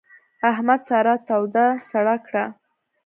[0.51, 2.43] احمد سارا توده سړه کړه.